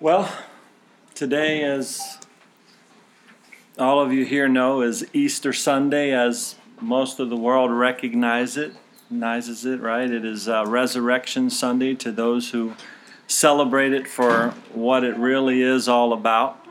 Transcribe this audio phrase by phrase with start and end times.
[0.00, 0.28] Well,
[1.14, 2.18] today, as
[3.78, 8.74] all of you here know, is Easter Sunday, as most of the world recognize it,
[9.04, 10.10] recognizes it, right?
[10.10, 12.74] It is uh, Resurrection Sunday to those who
[13.28, 16.66] celebrate it for what it really is all about.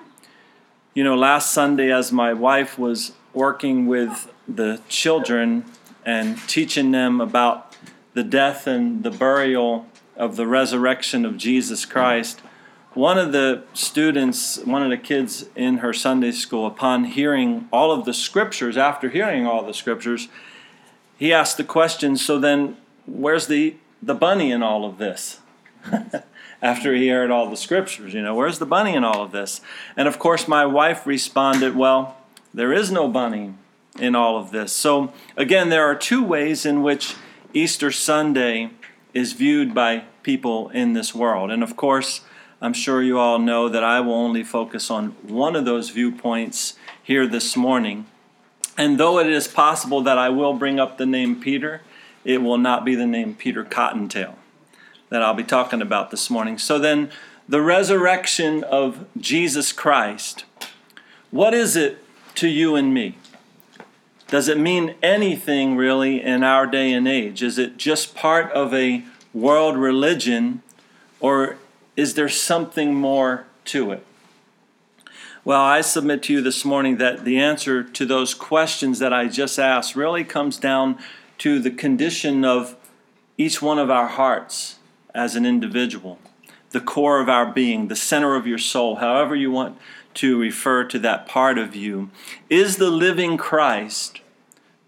[0.93, 5.63] You know, last Sunday, as my wife was working with the children
[6.05, 7.77] and teaching them about
[8.15, 9.87] the death and the burial
[10.17, 12.41] of the resurrection of Jesus Christ,
[12.93, 17.91] one of the students, one of the kids in her Sunday school, upon hearing all
[17.91, 20.27] of the scriptures, after hearing all the scriptures,
[21.17, 25.39] he asked the question, so then where's the, the bunny in all of this?
[26.61, 29.59] after he heard all the scriptures, you know, where's the bunny in all of this?
[29.97, 32.17] And of course, my wife responded, well,
[32.53, 33.53] there is no bunny
[33.99, 34.71] in all of this.
[34.71, 37.15] So, again, there are two ways in which
[37.53, 38.71] Easter Sunday
[39.13, 41.51] is viewed by people in this world.
[41.51, 42.21] And of course,
[42.63, 46.75] I'm sure you all know that I will only focus on one of those viewpoints
[47.03, 48.05] here this morning.
[48.77, 51.81] And though it is possible that I will bring up the name Peter,
[52.23, 54.37] it will not be the name Peter Cottontail
[55.09, 56.57] that I'll be talking about this morning.
[56.57, 57.11] So then,
[57.49, 60.45] the resurrection of Jesus Christ,
[61.31, 61.97] what is it
[62.35, 63.17] to you and me?
[64.29, 67.43] Does it mean anything really in our day and age?
[67.43, 69.03] Is it just part of a
[69.33, 70.61] world religion,
[71.19, 71.57] or
[71.95, 74.05] is there something more to it?
[75.45, 79.27] Well, I submit to you this morning that the answer to those questions that I
[79.27, 80.97] just asked really comes down
[81.39, 82.77] to the condition of
[83.37, 84.77] each one of our hearts
[85.13, 86.17] as an individual,
[86.71, 89.77] the core of our being, the center of your soul, however you want
[90.13, 92.09] to refer to that part of you.
[92.49, 94.21] Is the living Christ,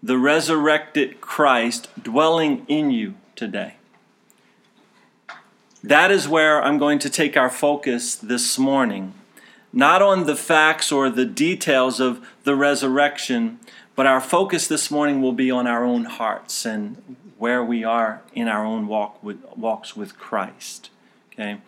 [0.02, 3.74] the resurrected Christ, dwelling in you today?
[5.82, 9.14] That is where I'm going to take our focus this morning.
[9.72, 13.60] Not on the facts or the details of the resurrection,
[13.94, 18.22] but our focus this morning will be on our own hearts and where we are
[18.32, 20.90] in our own walk with, walks with Christ.
[21.32, 21.58] Okay?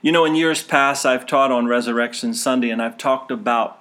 [0.00, 3.78] You know, in years past, I've taught on Resurrection Sunday and I've talked about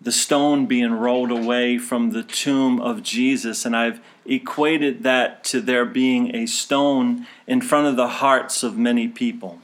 [0.00, 5.60] the stone being rolled away from the tomb of Jesus, and I've equated that to
[5.60, 9.58] there being a stone in front of the hearts of many people,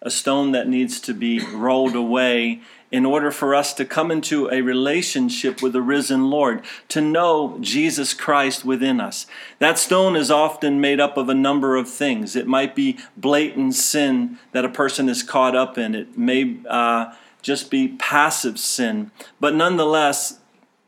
[0.00, 4.48] a stone that needs to be rolled away in order for us to come into
[4.50, 9.26] a relationship with the risen Lord, to know Jesus Christ within us.
[9.58, 12.36] That stone is often made up of a number of things.
[12.36, 17.12] It might be blatant sin that a person is caught up in, it may uh,
[17.42, 19.10] just be passive sin,
[19.40, 20.38] but nonetheless,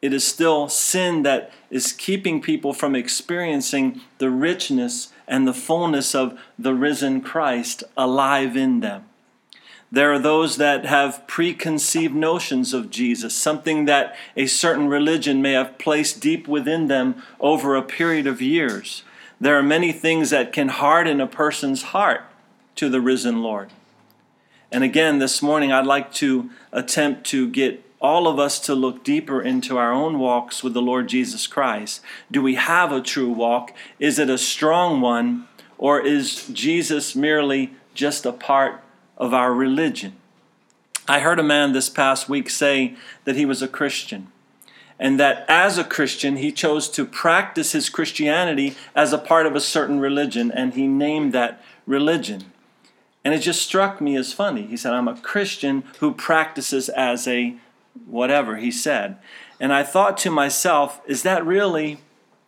[0.00, 6.14] it is still sin that is keeping people from experiencing the richness and the fullness
[6.14, 9.04] of the risen Christ alive in them.
[9.90, 15.52] There are those that have preconceived notions of Jesus, something that a certain religion may
[15.52, 19.02] have placed deep within them over a period of years.
[19.40, 22.22] There are many things that can harden a person's heart
[22.76, 23.70] to the risen Lord.
[24.70, 29.02] And again, this morning, I'd like to attempt to get all of us to look
[29.02, 32.00] deeper into our own walks with the Lord Jesus Christ.
[32.30, 33.72] Do we have a true walk?
[33.98, 35.48] Is it a strong one?
[35.76, 38.82] Or is Jesus merely just a part
[39.16, 40.16] of our religion?
[41.08, 42.94] I heard a man this past week say
[43.24, 44.30] that he was a Christian
[44.98, 49.54] and that as a Christian, he chose to practice his Christianity as a part of
[49.54, 52.52] a certain religion, and he named that religion.
[53.24, 54.66] And it just struck me as funny.
[54.66, 57.56] He said, I'm a Christian who practices as a
[58.06, 59.16] whatever he said.
[59.60, 61.98] And I thought to myself, is that really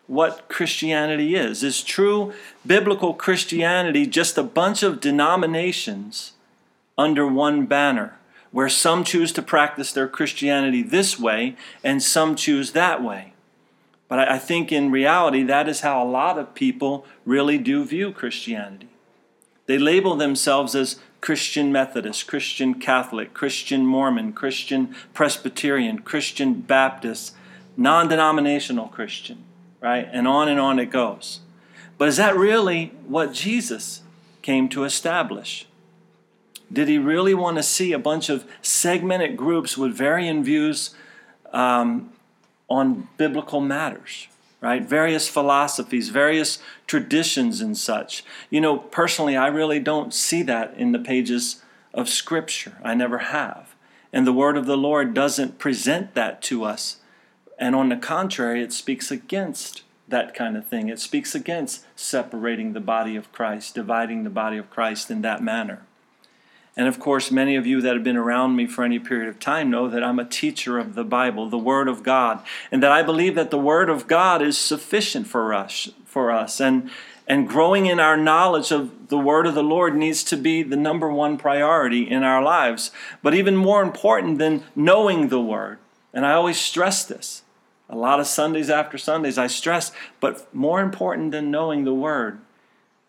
[0.07, 1.63] what Christianity is?
[1.63, 2.33] Is true
[2.67, 6.33] biblical Christianity just a bunch of denominations
[6.99, 8.19] under one banner,
[8.51, 13.33] where some choose to practice their Christianity this way and some choose that way?
[14.09, 18.13] But I think in reality, that is how a lot of people really do view
[18.13, 18.89] Christianity.
[19.67, 27.35] They label themselves as Christian Methodist, Christian Catholic, Christian Mormon, Christian Presbyterian, Christian Baptist,
[27.77, 29.45] non denominational Christian,
[29.81, 30.09] right?
[30.11, 31.41] And on and on it goes.
[31.99, 34.03] But is that really what Jesus
[34.43, 35.67] came to establish?
[36.73, 40.95] Did he really want to see a bunch of segmented groups with varying views
[41.53, 42.13] um,
[42.69, 44.29] on biblical matters?
[44.61, 44.83] Right?
[44.83, 48.25] Various philosophies, various traditions, and such.
[48.51, 51.63] You know, personally, I really don't see that in the pages
[51.95, 52.79] of Scripture.
[52.85, 53.75] I never have.
[54.13, 56.97] And the Word of the Lord doesn't present that to us.
[57.59, 60.89] And on the contrary, it speaks against that kind of thing.
[60.89, 65.43] It speaks against separating the body of Christ, dividing the body of Christ in that
[65.43, 65.83] manner.
[66.81, 69.39] And of course, many of you that have been around me for any period of
[69.39, 72.43] time know that I'm a teacher of the Bible, the Word of God,
[72.73, 76.59] and that I believe that the Word of God is sufficient for us, for us.
[76.59, 76.89] And
[77.27, 80.75] and growing in our knowledge of the word of the Lord needs to be the
[80.75, 82.93] number one priority in our lives.
[83.23, 85.81] But even more important than knowing the word,
[86.15, 87.43] and I always stress this,
[87.91, 92.41] a lot of Sundays after Sundays I stress, but more important than knowing the word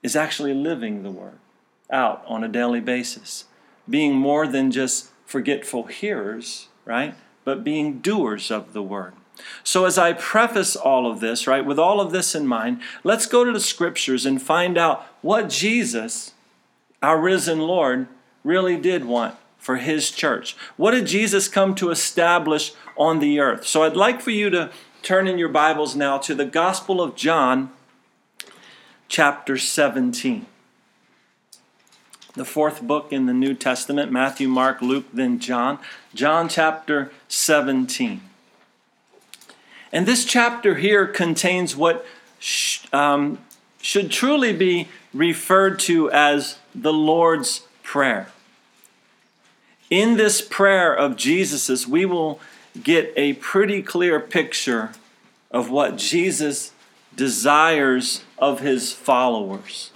[0.03, 1.39] is actually living the word
[1.89, 3.45] out on a daily basis.
[3.89, 7.15] Being more than just forgetful hearers, right?
[7.43, 9.13] But being doers of the word.
[9.63, 13.25] So, as I preface all of this, right, with all of this in mind, let's
[13.25, 16.33] go to the scriptures and find out what Jesus,
[17.01, 18.07] our risen Lord,
[18.43, 20.55] really did want for his church.
[20.77, 23.65] What did Jesus come to establish on the earth?
[23.65, 27.15] So, I'd like for you to turn in your Bibles now to the Gospel of
[27.15, 27.71] John,
[29.07, 30.45] chapter 17.
[32.33, 35.79] The fourth book in the New Testament Matthew, Mark, Luke, then John.
[36.13, 38.21] John chapter 17.
[39.91, 42.05] And this chapter here contains what
[42.39, 43.39] sh- um,
[43.81, 48.31] should truly be referred to as the Lord's Prayer.
[49.89, 52.39] In this prayer of Jesus's, we will
[52.81, 54.91] get a pretty clear picture
[55.51, 56.71] of what Jesus
[57.13, 59.90] desires of his followers.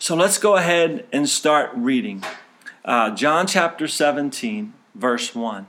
[0.00, 2.24] So let's go ahead and start reading.
[2.86, 5.66] Uh, John chapter 17, verse 1.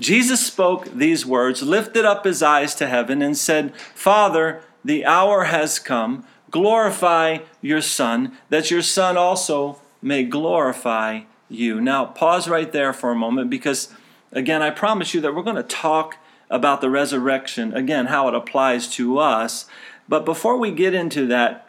[0.00, 5.44] Jesus spoke these words, lifted up his eyes to heaven, and said, Father, the hour
[5.44, 6.24] has come.
[6.50, 11.80] Glorify your Son, that your Son also may glorify you.
[11.80, 13.94] Now, pause right there for a moment because,
[14.32, 16.16] again, I promise you that we're going to talk
[16.50, 19.66] about the resurrection, again, how it applies to us.
[20.08, 21.67] But before we get into that,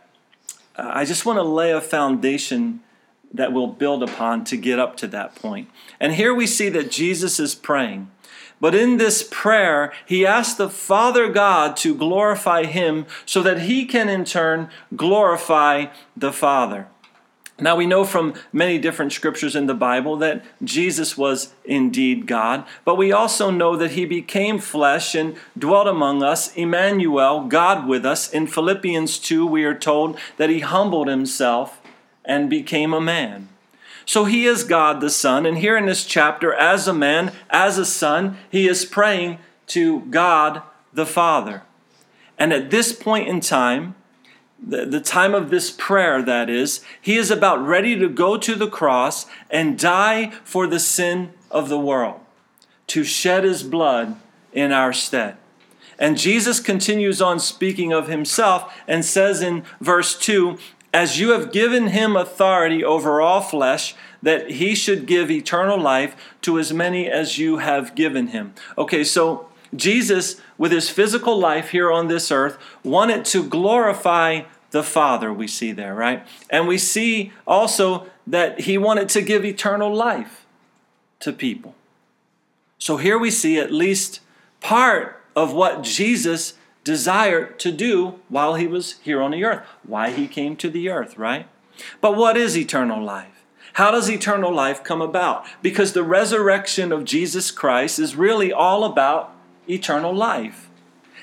[0.76, 2.82] Uh, I just want to lay a foundation
[3.34, 5.70] that we'll build upon to get up to that point.
[6.00, 8.10] And here we see that Jesus is praying.
[8.62, 13.86] But in this prayer, he asks the Father God to glorify him so that he
[13.86, 15.88] can in turn glorify
[16.18, 16.88] the Father.
[17.62, 22.66] Now, we know from many different scriptures in the Bible that Jesus was indeed God,
[22.86, 28.06] but we also know that he became flesh and dwelt among us, Emmanuel, God with
[28.06, 28.30] us.
[28.30, 31.82] In Philippians 2, we are told that he humbled himself
[32.24, 33.50] and became a man.
[34.06, 35.46] So he is God the Son.
[35.46, 40.02] And here in this chapter, as a man, as a son, he is praying to
[40.06, 41.62] God the Father.
[42.38, 43.96] And at this point in time,
[44.62, 48.56] the, the time of this prayer, that is, he is about ready to go to
[48.56, 52.20] the cross and die for the sin of the world,
[52.88, 54.16] to shed his blood
[54.54, 55.38] in our stead.
[55.98, 60.58] And Jesus continues on speaking of himself and says in verse 2
[60.94, 66.16] as you have given him authority over all flesh, that he should give eternal life
[66.42, 68.54] to as many as you have given him.
[68.78, 74.84] Okay, so Jesus, with his physical life here on this earth, wanted to glorify the
[74.84, 76.26] Father, we see there, right?
[76.50, 80.46] And we see also that he wanted to give eternal life
[81.22, 81.76] to people.
[82.78, 84.22] So here we see at least
[84.62, 90.12] part of what Jesus desired to do while he was here on the earth, why
[90.12, 91.48] he came to the earth, right?
[92.02, 93.44] But what is eternal life?
[93.74, 95.46] How does eternal life come about?
[95.62, 99.36] Because the resurrection of Jesus Christ is really all about
[99.70, 100.70] eternal life.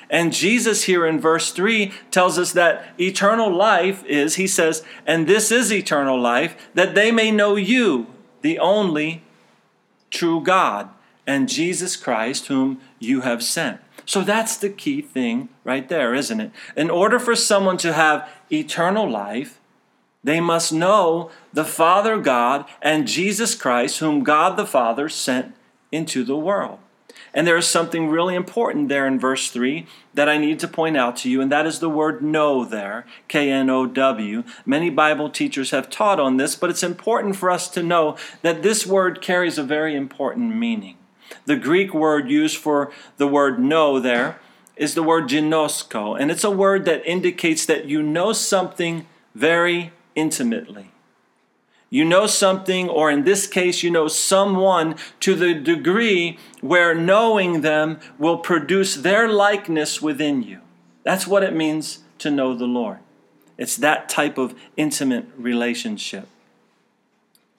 [0.09, 5.26] And Jesus here in verse 3 tells us that eternal life is, he says, and
[5.26, 8.07] this is eternal life, that they may know you,
[8.43, 9.23] the only
[10.11, 10.88] true God,
[11.26, 13.81] and Jesus Christ, whom you have sent.
[14.05, 16.53] So that's the key thing right there, isn't it?
[16.76, 19.61] In order for someone to have eternal life,
[20.23, 25.55] they must know the Father God and Jesus Christ, whom God the Father sent
[25.91, 26.79] into the world.
[27.37, 30.97] And there is something really important there in verse 3 that I need to point
[30.97, 34.43] out to you, and that is the word know there, K N O W.
[34.64, 38.62] Many Bible teachers have taught on this, but it's important for us to know that
[38.62, 40.97] this word carries a very important meaning.
[41.45, 44.40] The Greek word used for the word know there
[44.75, 49.93] is the word ginosko, and it's a word that indicates that you know something very
[50.14, 50.90] intimately.
[51.88, 57.61] You know something, or in this case, you know someone to the degree where knowing
[57.61, 60.61] them will produce their likeness within you.
[61.05, 62.99] That's what it means to know the Lord.
[63.57, 66.28] It's that type of intimate relationship.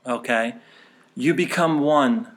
[0.05, 0.55] Okay?
[1.15, 2.27] You become one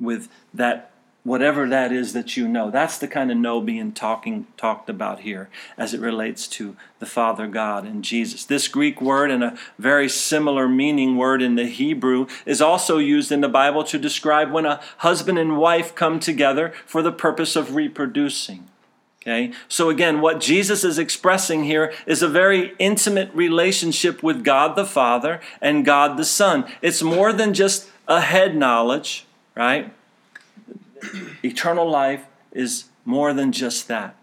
[0.00, 0.87] with that
[1.28, 2.70] whatever that is that you know.
[2.70, 7.06] That's the kind of know being talking talked about here as it relates to the
[7.06, 8.44] Father God and Jesus.
[8.44, 13.30] This Greek word and a very similar meaning word in the Hebrew is also used
[13.30, 17.54] in the Bible to describe when a husband and wife come together for the purpose
[17.54, 18.66] of reproducing.
[19.22, 19.52] Okay?
[19.68, 24.86] So again, what Jesus is expressing here is a very intimate relationship with God the
[24.86, 26.64] Father and God the Son.
[26.80, 29.92] It's more than just a head knowledge, right?
[31.42, 34.16] Eternal life is more than just that.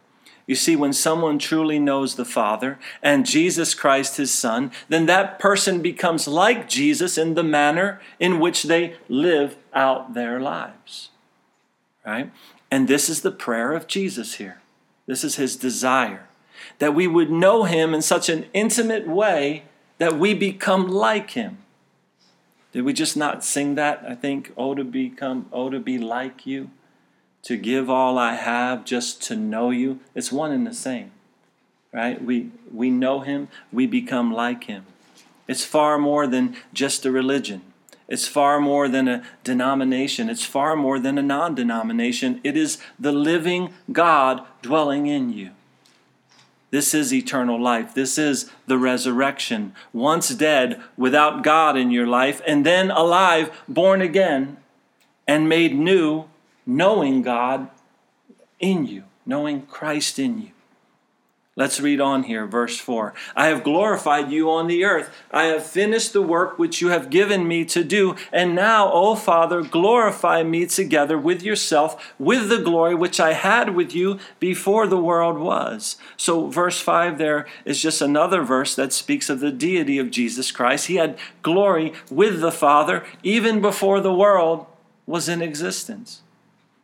[0.48, 5.40] You see, when someone truly knows the Father and Jesus Christ, his Son, then that
[5.40, 11.10] person becomes like Jesus in the manner in which they live out their lives.
[12.06, 12.32] Right?
[12.70, 14.62] And this is the prayer of Jesus here.
[15.08, 16.28] This is his desire
[16.80, 19.64] that we would know him in such an intimate way
[19.98, 21.58] that we become like him.
[22.76, 24.04] Did we just not sing that?
[24.06, 26.72] I think, oh, to become, oh, to be like you
[27.44, 31.12] to give all I have just to know you, it's one and the same.
[31.94, 32.22] Right?
[32.22, 34.86] We we know him, we become like him.
[35.48, 37.62] It's far more than just a religion.
[38.10, 40.30] It's far more than a denomination.
[40.30, 42.42] It's far more than a non denomination.
[42.44, 45.52] It is the living God dwelling in you.
[46.72, 47.94] This is eternal life.
[47.94, 49.74] This is the resurrection.
[49.94, 54.58] Once dead without God in your life, and then alive, born again,
[55.28, 56.26] and made new
[56.66, 57.70] knowing God
[58.60, 60.52] in you, knowing Christ in you.
[61.58, 63.14] Let's read on here, verse 4.
[63.34, 65.10] I have glorified you on the earth.
[65.32, 68.18] I have finished the work which you have given me to do.
[68.34, 73.74] And now, O Father, glorify me together with yourself, with the glory which I had
[73.74, 75.96] with you before the world was.
[76.18, 80.52] So, verse 5 there is just another verse that speaks of the deity of Jesus
[80.52, 80.88] Christ.
[80.88, 84.66] He had glory with the Father even before the world
[85.06, 86.22] was in existence.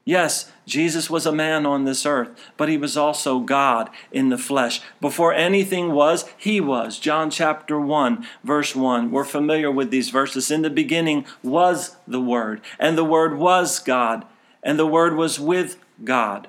[0.03, 4.37] Yes, Jesus was a man on this earth, but he was also God in the
[4.37, 4.81] flesh.
[4.99, 6.97] Before anything was, he was.
[6.97, 9.11] John chapter 1, verse 1.
[9.11, 10.49] We're familiar with these verses.
[10.49, 14.25] In the beginning was the Word, and the Word was God,
[14.63, 16.47] and the Word was with God.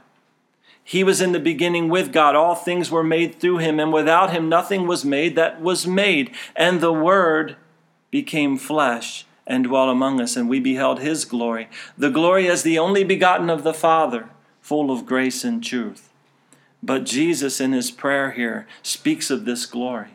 [0.83, 2.35] He was in the beginning with God.
[2.35, 6.35] All things were made through him, and without him nothing was made that was made.
[6.57, 7.57] And the Word
[8.11, 12.79] became flesh and dwelt among us, and we beheld his glory, the glory as the
[12.79, 14.29] only begotten of the Father,
[14.61, 16.11] full of grace and truth.
[16.83, 20.11] But Jesus, in his prayer here, speaks of this glory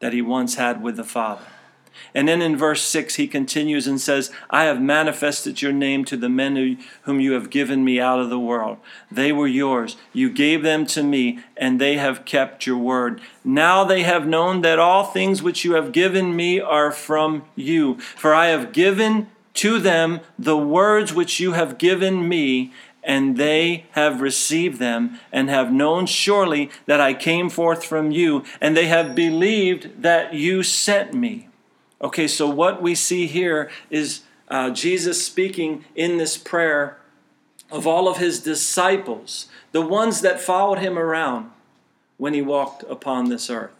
[0.00, 1.44] that he once had with the Father.
[2.14, 6.16] And then in verse 6, he continues and says, I have manifested your name to
[6.16, 8.78] the men whom you have given me out of the world.
[9.10, 9.96] They were yours.
[10.12, 13.20] You gave them to me, and they have kept your word.
[13.44, 17.98] Now they have known that all things which you have given me are from you.
[18.00, 23.86] For I have given to them the words which you have given me, and they
[23.92, 28.86] have received them, and have known surely that I came forth from you, and they
[28.86, 31.47] have believed that you sent me.
[32.00, 36.98] Okay, so what we see here is uh, Jesus speaking in this prayer
[37.70, 41.50] of all of his disciples, the ones that followed him around
[42.16, 43.72] when he walked upon this earth.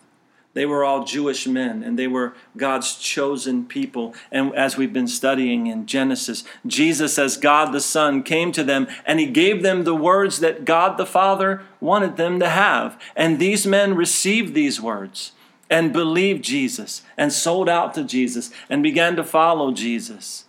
[0.55, 4.15] They were all Jewish men and they were God's chosen people.
[4.33, 8.89] And as we've been studying in Genesis, Jesus, as God the Son, came to them
[9.07, 13.01] and he gave them the words that God the Father wanted them to have.
[13.15, 15.33] And these men received these words
[15.71, 20.45] and believed Jesus and sold out to Jesus and began to follow Jesus.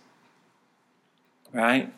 [1.52, 1.92] Right?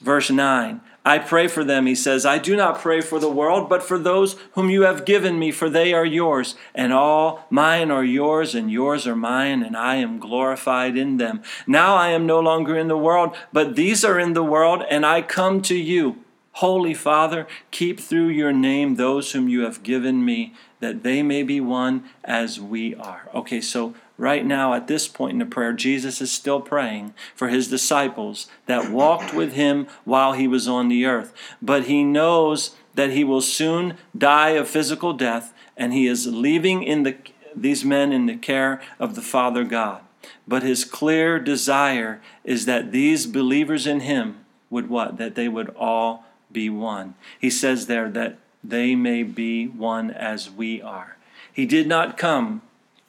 [0.00, 2.26] Verse 9 I pray for them, he says.
[2.26, 5.50] I do not pray for the world, but for those whom you have given me,
[5.50, 6.56] for they are yours.
[6.74, 11.42] And all mine are yours, and yours are mine, and I am glorified in them.
[11.66, 15.06] Now I am no longer in the world, but these are in the world, and
[15.06, 16.18] I come to you.
[16.54, 21.42] Holy Father, keep through your name those whom you have given me, that they may
[21.42, 23.28] be one as we are.
[23.34, 27.48] Okay, so right now at this point in the prayer, Jesus is still praying for
[27.48, 31.32] his disciples that walked with him while he was on the earth.
[31.62, 36.82] But he knows that he will soon die a physical death, and he is leaving
[36.82, 37.16] in the,
[37.54, 40.02] these men in the care of the Father God.
[40.46, 45.16] But his clear desire is that these believers in him would what?
[45.16, 47.14] That they would all be one.
[47.38, 51.16] He says there that they may be one as we are.
[51.52, 52.62] He did not come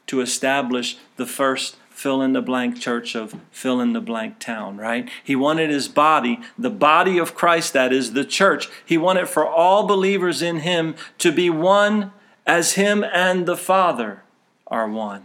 [0.07, 4.77] to establish the first fill in the blank church of fill in the blank town,
[4.77, 5.07] right?
[5.23, 9.45] He wanted his body, the body of Christ, that is the church, he wanted for
[9.45, 12.11] all believers in him to be one
[12.47, 14.23] as him and the Father
[14.67, 15.23] are one.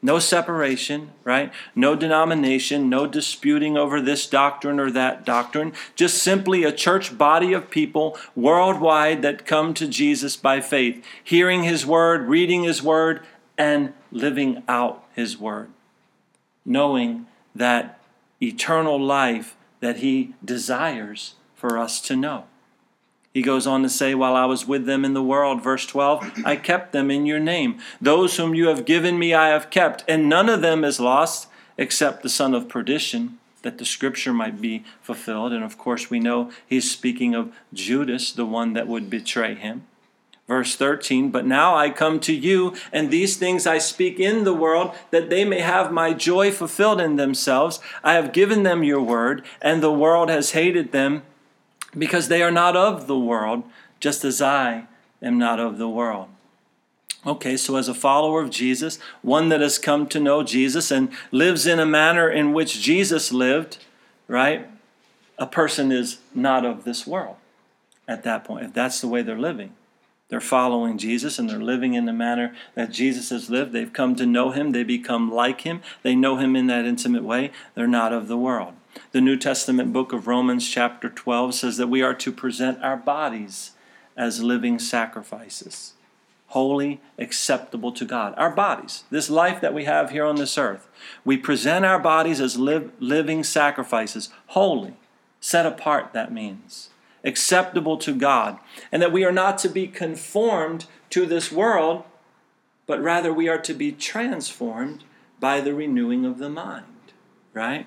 [0.00, 1.52] No separation, right?
[1.74, 5.72] No denomination, no disputing over this doctrine or that doctrine.
[5.96, 11.64] Just simply a church body of people worldwide that come to Jesus by faith, hearing
[11.64, 13.22] his word, reading his word,
[13.56, 15.68] and living out his word.
[16.64, 17.98] Knowing that
[18.40, 22.44] eternal life that he desires for us to know.
[23.38, 26.42] He goes on to say, While I was with them in the world, verse 12,
[26.44, 27.78] I kept them in your name.
[28.00, 31.46] Those whom you have given me I have kept, and none of them is lost
[31.76, 35.52] except the son of perdition, that the scripture might be fulfilled.
[35.52, 39.86] And of course, we know he's speaking of Judas, the one that would betray him.
[40.48, 44.52] Verse 13, but now I come to you, and these things I speak in the
[44.52, 47.78] world, that they may have my joy fulfilled in themselves.
[48.02, 51.22] I have given them your word, and the world has hated them
[51.96, 53.64] because they are not of the world,
[54.00, 54.86] just as I
[55.22, 56.28] am not of the world.
[57.26, 61.10] Okay, so as a follower of Jesus, one that has come to know Jesus and
[61.32, 63.78] lives in a manner in which Jesus lived,
[64.28, 64.68] right?
[65.36, 67.36] A person is not of this world
[68.06, 69.72] at that point, if that's the way they're living.
[70.28, 73.72] They're following Jesus and they're living in the manner that Jesus has lived.
[73.72, 74.72] They've come to know him.
[74.72, 75.80] They become like him.
[76.02, 77.50] They know him in that intimate way.
[77.74, 78.74] They're not of the world.
[79.12, 82.96] The New Testament book of Romans, chapter 12, says that we are to present our
[82.96, 83.72] bodies
[84.16, 85.94] as living sacrifices,
[86.48, 88.34] holy, acceptable to God.
[88.36, 90.88] Our bodies, this life that we have here on this earth,
[91.24, 94.94] we present our bodies as live, living sacrifices, holy,
[95.40, 96.90] set apart, that means,
[97.24, 98.58] acceptable to God,
[98.90, 102.04] and that we are not to be conformed to this world,
[102.86, 105.04] but rather we are to be transformed
[105.40, 107.12] by the renewing of the mind,
[107.52, 107.86] right?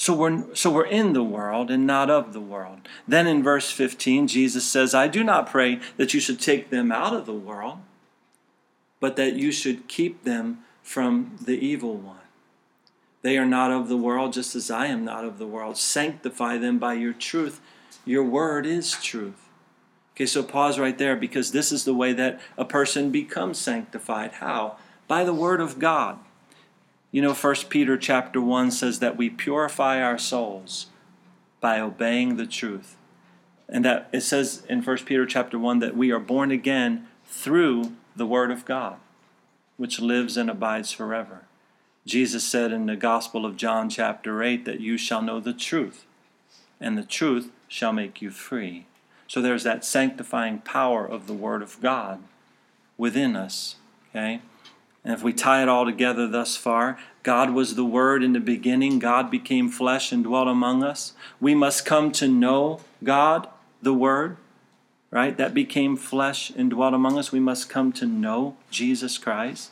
[0.00, 2.88] So we're, so we're in the world and not of the world.
[3.06, 6.90] Then in verse 15, Jesus says, I do not pray that you should take them
[6.90, 7.80] out of the world,
[8.98, 12.16] but that you should keep them from the evil one.
[13.20, 15.76] They are not of the world, just as I am not of the world.
[15.76, 17.60] Sanctify them by your truth.
[18.06, 19.50] Your word is truth.
[20.16, 24.32] Okay, so pause right there because this is the way that a person becomes sanctified.
[24.32, 24.78] How?
[25.06, 26.20] By the word of God.
[27.12, 30.86] You know, 1 Peter chapter 1 says that we purify our souls
[31.60, 32.96] by obeying the truth.
[33.68, 37.92] And that it says in 1 Peter chapter 1 that we are born again through
[38.14, 38.96] the word of God,
[39.76, 41.42] which lives and abides forever.
[42.06, 46.06] Jesus said in the Gospel of John chapter 8 that you shall know the truth,
[46.80, 48.86] and the truth shall make you free.
[49.28, 52.20] So there's that sanctifying power of the word of God
[52.96, 53.76] within us,
[54.10, 54.40] okay?
[55.04, 58.40] And if we tie it all together thus far, God was the Word in the
[58.40, 58.98] beginning.
[58.98, 61.14] God became flesh and dwelt among us.
[61.40, 63.48] We must come to know God,
[63.80, 64.36] the Word,
[65.10, 65.36] right?
[65.36, 67.32] That became flesh and dwelt among us.
[67.32, 69.70] We must come to know Jesus Christ.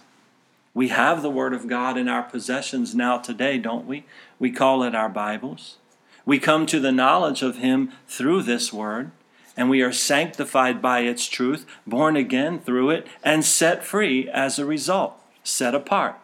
[0.73, 4.05] We have the Word of God in our possessions now today, don't we?
[4.39, 5.77] We call it our Bibles.
[6.25, 9.11] We come to the knowledge of Him through this Word
[9.59, 14.57] and we are sanctified by its truth, born again through it, and set free as
[14.57, 16.15] a result, set apart,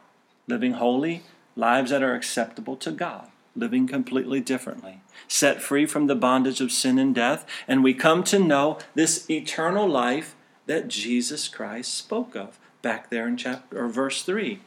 [0.47, 1.25] living holy
[1.57, 6.71] lives that are acceptable to God, living completely differently, set free from the bondage of
[6.71, 12.37] sin and death, and we come to know this eternal life that Jesus Christ spoke
[12.37, 14.61] of back there in chapter or verse 3.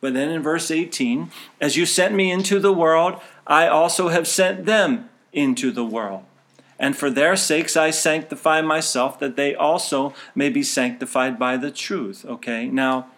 [0.00, 4.26] But then in verse 18, as you sent me into the world, I also have
[4.26, 6.24] sent them into the world.
[6.78, 11.70] And for their sakes I sanctify myself, that they also may be sanctified by the
[11.70, 12.24] truth.
[12.24, 13.08] Okay, now,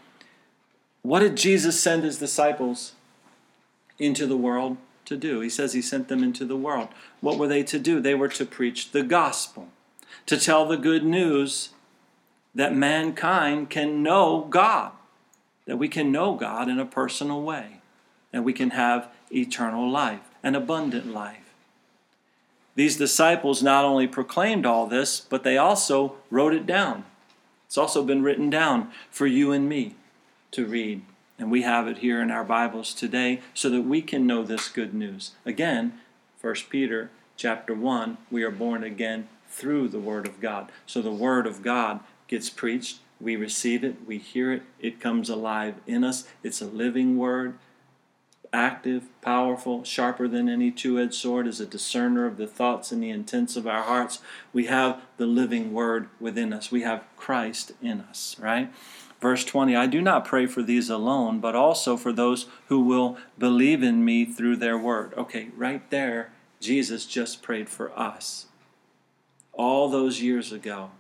[1.03, 2.93] what did Jesus send his disciples
[3.99, 5.41] into the world to do?
[5.41, 6.89] He says he sent them into the world.
[7.21, 8.01] What were they to do?
[8.01, 9.69] They were to preach the gospel,
[10.27, 11.71] to tell the good news
[12.55, 14.93] that mankind can know God,
[15.67, 17.81] that we can know God in a personal way,
[18.33, 21.46] that we can have eternal life, an abundant life.
[22.77, 27.05] These disciples not only proclaimed all this, but they also wrote it down.
[27.67, 29.97] It's also been written down for you and me
[30.53, 31.03] to read.
[31.39, 34.69] And we have it here in our Bibles today so that we can know this
[34.69, 35.33] good news.
[35.45, 35.99] Again,
[36.41, 40.71] 1 Peter chapter 1, we are born again through the Word of God.
[40.87, 45.31] So the Word of God gets preached, we receive it, we hear it, it comes
[45.31, 46.27] alive in us.
[46.43, 47.59] It's a living Word,
[48.53, 53.03] active, powerful, sharper than any two edged sword, is a discerner of the thoughts and
[53.03, 54.21] the intents of our hearts.
[54.53, 56.71] We have the living word within us.
[56.71, 58.73] We have Christ in us, right?
[59.21, 63.17] Verse 20 I do not pray for these alone, but also for those who will
[63.39, 65.15] believe in me through their word.
[65.17, 68.47] Okay, right there, Jesus just prayed for us.
[69.53, 70.91] All those years ago,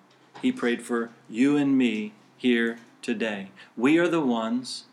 [0.41, 3.51] he prayed for you and me here today.
[3.77, 4.85] We are the ones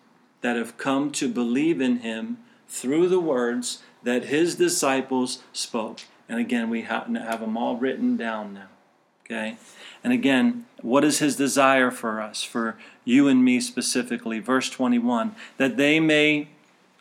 [0.43, 6.01] that have come to believe in him through the words that his disciples spoke.
[6.27, 8.67] And again, we have them all written down now.
[9.25, 9.58] Okay?
[10.03, 14.39] And again, what is his desire for us, for you and me specifically?
[14.39, 16.49] Verse 21 that they may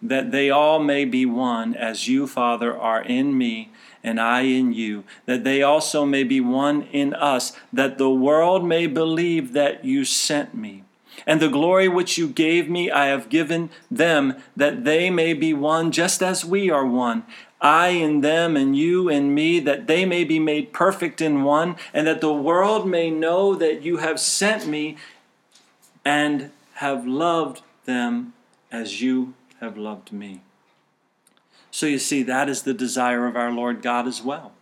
[0.00, 3.70] that they all may be one as you father are in me
[4.04, 8.64] and I in you that they also may be one in us that the world
[8.64, 10.82] may believe that you sent me
[11.26, 15.52] and the glory which you gave me I have given them that they may be
[15.52, 17.24] one just as we are one
[17.62, 21.76] I in them and you in me, that they may be made perfect in one,
[21.94, 24.96] and that the world may know that you have sent me
[26.04, 28.32] and have loved them
[28.72, 30.40] as you have loved me.
[31.70, 34.52] So you see, that is the desire of our Lord God as well.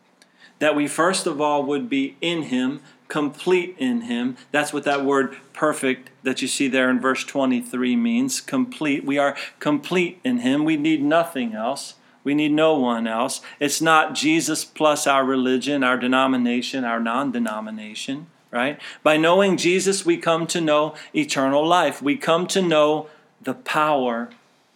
[0.58, 4.38] That we first of all would be in Him, complete in Him.
[4.52, 9.04] That's what that word perfect that you see there in verse 23 means complete.
[9.04, 10.64] We are complete in Him.
[10.64, 11.94] We need nothing else.
[12.24, 13.40] We need no one else.
[13.58, 18.80] It's not Jesus plus our religion, our denomination, our non denomination, right?
[19.02, 22.00] By knowing Jesus, we come to know eternal life.
[22.00, 23.08] We come to know
[23.40, 24.30] the power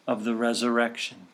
[0.06, 1.28] of the resurrection.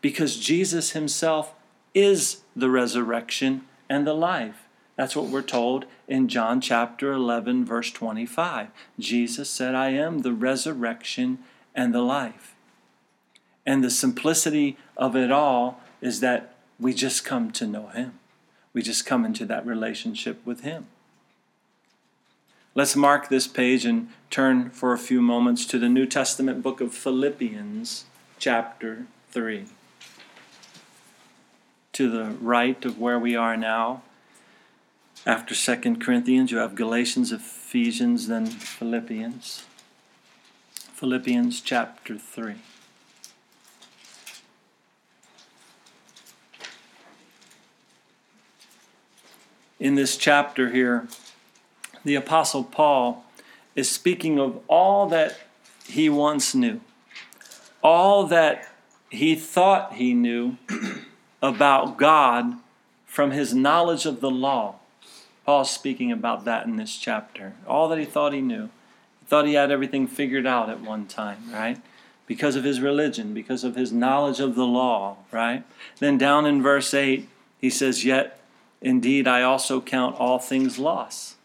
[0.00, 1.54] Because Jesus himself
[1.94, 4.63] is the resurrection and the life.
[4.96, 8.68] That's what we're told in John chapter 11, verse 25.
[8.98, 11.38] Jesus said, I am the resurrection
[11.74, 12.54] and the life.
[13.66, 18.18] And the simplicity of it all is that we just come to know Him.
[18.72, 20.86] We just come into that relationship with Him.
[22.76, 26.80] Let's mark this page and turn for a few moments to the New Testament book
[26.80, 28.04] of Philippians,
[28.38, 29.66] chapter 3.
[31.92, 34.02] To the right of where we are now,
[35.26, 39.64] after Second Corinthians, you have Galatians, Ephesians, then Philippians.
[40.94, 42.56] Philippians chapter 3.
[49.84, 51.06] in this chapter here,
[52.06, 53.22] the Apostle Paul
[53.76, 55.38] is speaking of all that
[55.86, 56.80] he once knew,
[57.82, 58.66] all that
[59.10, 60.56] he thought he knew
[61.42, 62.54] about God
[63.04, 64.76] from his knowledge of the law.
[65.44, 67.54] Paul's speaking about that in this chapter.
[67.66, 68.70] All that he thought he knew.
[69.20, 71.80] He thought he had everything figured out at one time, right?
[72.26, 75.64] Because of his religion, because of his knowledge of the law, right?
[75.98, 77.28] Then down in verse 8,
[77.60, 78.40] he says, Yet
[78.84, 81.36] Indeed, I also count all things loss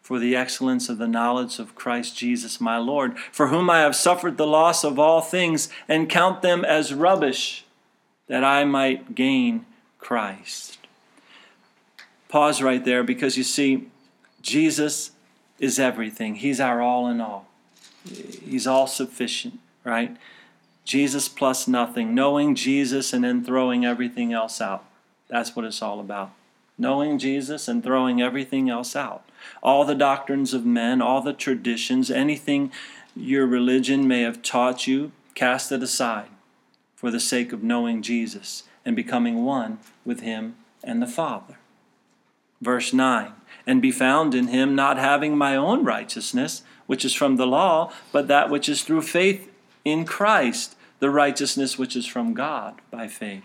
[0.00, 3.94] for the excellence of the knowledge of Christ Jesus my Lord, for whom I have
[3.94, 7.66] suffered the loss of all things, and count them as rubbish,
[8.28, 9.66] that I might gain
[9.98, 10.79] Christ.
[12.30, 13.88] Pause right there because you see,
[14.40, 15.10] Jesus
[15.58, 16.36] is everything.
[16.36, 17.46] He's our all in all.
[18.04, 20.16] He's all sufficient, right?
[20.84, 22.14] Jesus plus nothing.
[22.14, 24.84] Knowing Jesus and then throwing everything else out.
[25.28, 26.32] That's what it's all about
[26.80, 29.22] knowing Jesus and throwing everything else out.
[29.62, 32.72] All the doctrines of men, all the traditions, anything
[33.14, 36.28] your religion may have taught you, cast it aside
[36.96, 41.58] for the sake of knowing Jesus and becoming one with Him and the Father.
[42.60, 43.32] Verse 9
[43.66, 47.92] And be found in Him, not having my own righteousness, which is from the law,
[48.12, 49.50] but that which is through faith
[49.84, 53.44] in Christ, the righteousness which is from God by faith.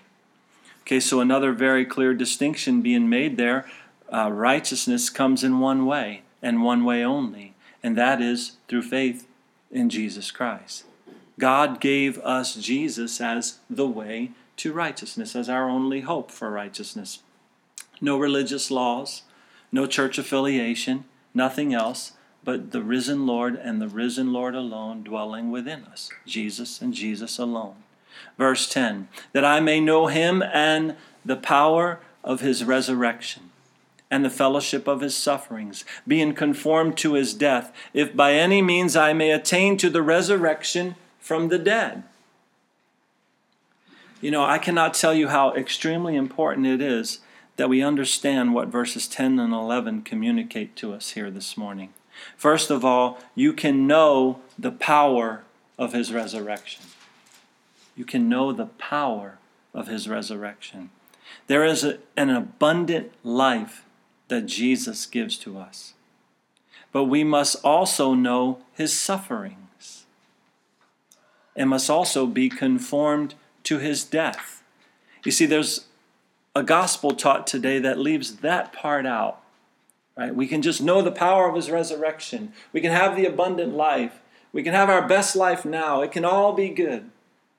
[0.82, 3.65] Okay, so another very clear distinction being made there.
[4.12, 9.28] Uh, righteousness comes in one way and one way only, and that is through faith
[9.71, 10.84] in Jesus Christ.
[11.39, 17.19] God gave us Jesus as the way to righteousness, as our only hope for righteousness.
[18.01, 19.23] No religious laws,
[19.71, 25.51] no church affiliation, nothing else but the risen Lord and the risen Lord alone dwelling
[25.51, 27.75] within us, Jesus and Jesus alone.
[28.38, 33.51] Verse 10 that I may know him and the power of his resurrection
[34.12, 38.95] and the fellowship of his sufferings, being conformed to his death, if by any means
[38.95, 42.03] I may attain to the resurrection from the dead.
[44.21, 47.19] You know, I cannot tell you how extremely important it is
[47.57, 51.93] that we understand what verses 10 and 11 communicate to us here this morning.
[52.37, 55.43] First of all, you can know the power
[55.77, 56.83] of his resurrection
[57.95, 59.37] you can know the power
[59.73, 60.89] of his resurrection.
[61.47, 63.85] There is a, an abundant life
[64.27, 65.93] that Jesus gives to us.
[66.91, 70.05] But we must also know his sufferings
[71.55, 74.61] and must also be conformed to his death.
[75.23, 75.85] You see, there's
[76.55, 79.41] a gospel taught today that leaves that part out.
[80.17, 80.33] Right?
[80.33, 82.53] We can just know the power of his resurrection.
[82.71, 84.21] We can have the abundant life.
[84.53, 86.01] We can have our best life now.
[86.01, 87.09] It can all be good.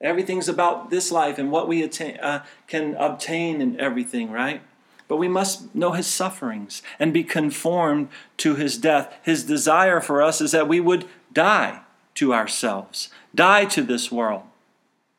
[0.01, 4.63] Everything's about this life and what we attain, uh, can obtain and everything, right?
[5.09, 9.15] But we must know his sufferings and be conformed to his death.
[9.23, 11.81] His desire for us is that we would die
[12.15, 14.43] to ourselves, die to this world,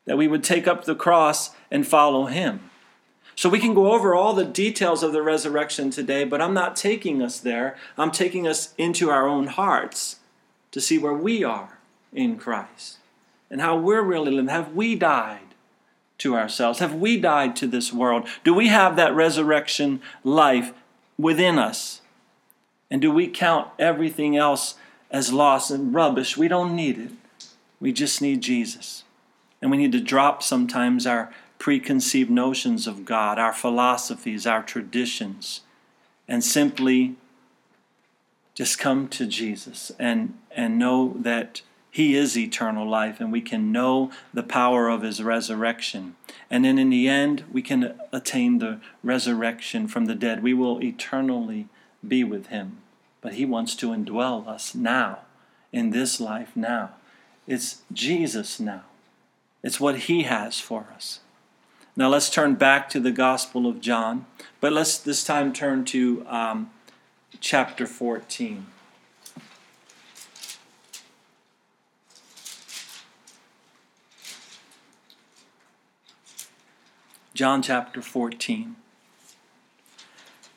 [0.04, 2.70] that we would take up the cross and follow him.
[3.38, 6.74] So we can go over all the details of the resurrection today, but I'm not
[6.74, 7.76] taking us there.
[7.96, 10.16] I'm taking us into our own hearts
[10.72, 11.78] to see where we are
[12.12, 12.96] in Christ
[13.48, 14.48] and how we're really living.
[14.48, 15.54] Have we died
[16.18, 16.80] to ourselves?
[16.80, 18.26] Have we died to this world?
[18.42, 20.72] Do we have that resurrection life
[21.16, 22.00] within us?
[22.90, 24.74] And do we count everything else
[25.12, 26.36] as loss and rubbish?
[26.36, 27.12] We don't need it.
[27.78, 29.04] We just need Jesus.
[29.62, 35.62] And we need to drop sometimes our preconceived notions of God, our philosophies, our traditions,
[36.26, 37.16] and simply
[38.54, 43.72] just come to Jesus and, and know that He is eternal life and we can
[43.72, 46.16] know the power of His resurrection.
[46.50, 50.42] And then in the end, we can attain the resurrection from the dead.
[50.42, 51.68] We will eternally
[52.06, 52.78] be with Him.
[53.20, 55.20] But He wants to indwell us now,
[55.72, 56.90] in this life now.
[57.46, 58.84] It's Jesus now,
[59.62, 61.20] it's what He has for us.
[61.98, 64.26] Now let's turn back to the Gospel of John,
[64.60, 66.70] but let's this time turn to um,
[67.40, 68.66] chapter 14.
[77.34, 78.76] John chapter 14.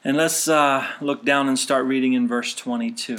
[0.04, 3.18] And let's uh, look down and start reading in verse 22.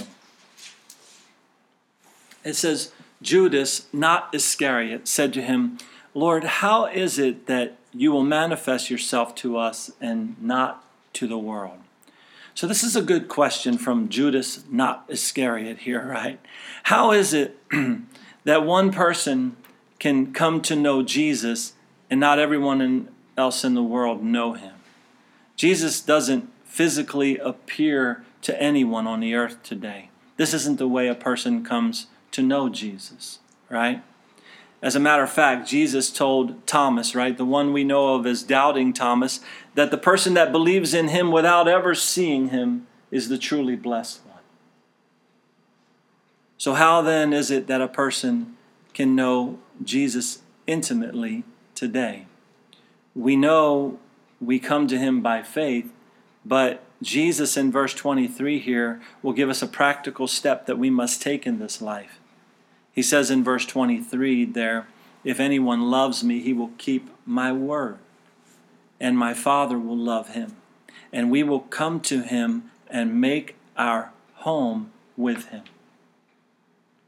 [2.45, 5.79] It says, Judas, not Iscariot, said to him,
[6.15, 11.39] Lord, how is it that you will manifest yourself to us and not to the
[11.39, 11.79] world?
[12.55, 16.39] So, this is a good question from Judas, not Iscariot, here, right?
[16.85, 17.59] How is it
[18.45, 19.57] that one person
[19.99, 21.73] can come to know Jesus
[22.11, 24.75] and not everyone else in the world know him?
[25.57, 30.11] Jesus doesn't physically appear to anyone on the earth today.
[30.37, 33.39] This isn't the way a person comes to know Jesus,
[33.71, 34.03] right?
[34.83, 38.43] As a matter of fact, Jesus told Thomas, right, the one we know of as
[38.43, 39.39] doubting Thomas,
[39.77, 44.21] that the person that believes in him without ever seeing him is the truly blessed
[44.27, 44.41] one.
[46.59, 48.57] So, how then is it that a person
[48.93, 51.45] can know Jesus intimately
[51.77, 52.27] today?
[53.15, 54.01] We know
[54.41, 55.93] we come to him by faith,
[56.45, 61.23] but Jesus in verse 23 here will give us a practical step that we must
[61.23, 62.19] take in this life.
[62.93, 64.87] He says in verse 23 there,
[65.25, 67.99] If anyone loves me, he will keep my word,
[69.01, 70.57] and my Father will love him,
[71.13, 75.63] and we will come to him and make our home with him.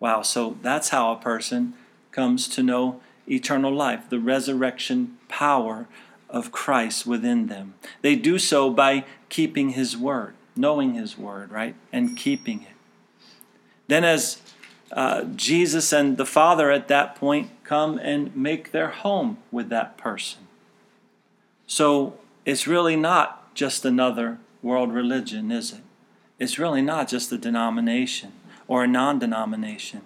[0.01, 1.75] Wow, so that's how a person
[2.12, 5.87] comes to know eternal life, the resurrection power
[6.29, 7.75] of Christ within them.
[8.03, 11.75] They do so by keeping his word, knowing his word, right?
[11.92, 12.77] And keeping it.
[13.87, 14.40] Then, as
[14.92, 19.97] uh, Jesus and the Father at that point come and make their home with that
[19.97, 20.47] person.
[21.66, 25.81] So it's really not just another world religion, is it?
[26.38, 28.33] It's really not just a denomination
[28.68, 30.03] or a non denomination.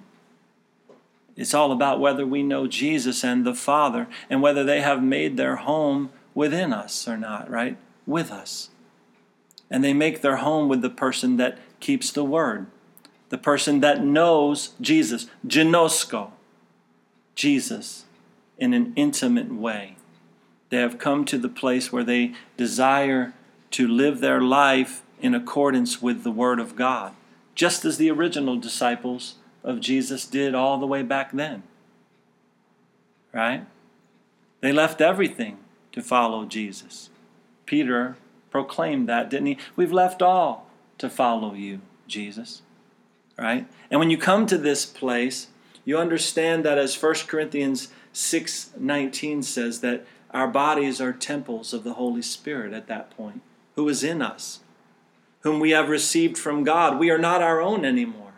[1.36, 5.36] It's all about whether we know Jesus and the Father and whether they have made
[5.36, 7.76] their home within us or not, right?
[8.06, 8.70] With us.
[9.70, 12.66] And they make their home with the person that keeps the word
[13.28, 16.30] the person that knows Jesus, ginosko,
[17.34, 18.04] Jesus,
[18.56, 19.96] in an intimate way.
[20.70, 23.32] They have come to the place where they desire
[23.72, 27.14] to live their life in accordance with the Word of God,
[27.54, 31.62] just as the original disciples of Jesus did all the way back then.
[33.32, 33.66] Right?
[34.60, 35.58] They left everything
[35.92, 37.10] to follow Jesus.
[37.66, 38.16] Peter
[38.50, 39.58] proclaimed that, didn't he?
[39.76, 42.62] We've left all to follow you, Jesus
[43.38, 43.66] right?
[43.90, 45.48] And when you come to this place,
[45.84, 51.94] you understand that as 1 Corinthians 6:19 says that our bodies are temples of the
[51.94, 53.40] Holy Spirit at that point,
[53.76, 54.60] who is in us,
[55.40, 56.98] whom we have received from God.
[56.98, 58.34] We are not our own anymore,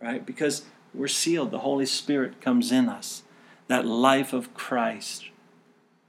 [0.00, 0.24] right?
[0.24, 0.62] Because
[0.94, 1.50] we're sealed.
[1.50, 3.22] The Holy Spirit comes in us.
[3.66, 5.30] That life of Christ,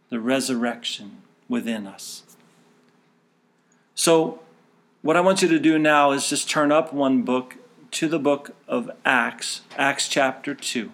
[0.10, 2.24] the resurrection within us.
[3.96, 4.42] So,
[5.02, 7.56] what I want you to do now is just turn up one book
[7.92, 10.92] to the book of Acts, Acts chapter 2.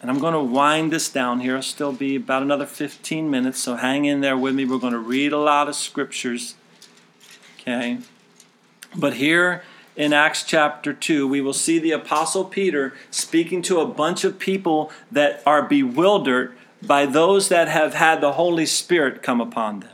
[0.00, 1.52] And I'm going to wind this down here.
[1.52, 4.66] It'll still be about another 15 minutes, so hang in there with me.
[4.66, 6.56] We're going to read a lot of scriptures.
[7.58, 7.98] Okay?
[8.94, 9.62] But here
[9.96, 14.38] in Acts chapter 2, we will see the Apostle Peter speaking to a bunch of
[14.38, 19.93] people that are bewildered by those that have had the Holy Spirit come upon them.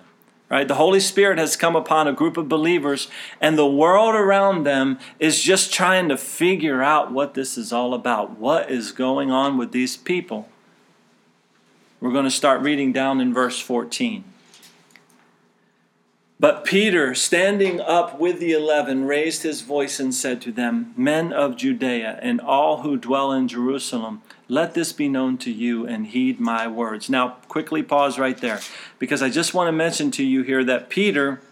[0.51, 0.67] Right?
[0.67, 3.07] The Holy Spirit has come upon a group of believers,
[3.41, 7.95] and the world around them is just trying to figure out what this is all
[7.95, 8.37] about.
[8.37, 10.49] What is going on with these people?
[12.01, 14.25] We're going to start reading down in verse 14.
[16.41, 21.35] But Peter, standing up with the eleven, raised his voice and said to them, Men
[21.35, 26.07] of Judea and all who dwell in Jerusalem, let this be known to you and
[26.07, 27.11] heed my words.
[27.11, 28.61] Now, quickly pause right there
[28.99, 31.43] because I just want to mention to you here that Peter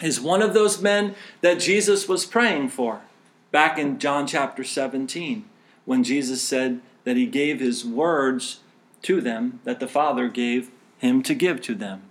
[0.00, 3.02] is one of those men that Jesus was praying for
[3.50, 5.44] back in John chapter 17
[5.84, 8.60] when Jesus said that he gave his words
[9.02, 12.02] to them that the Father gave him to give to them.